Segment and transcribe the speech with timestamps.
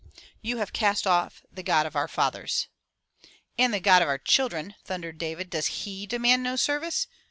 [0.41, 2.65] You have cast off the God of our Fathers/*
[3.55, 7.05] "And the God of our children^ thundered David, "Does He demand no service?"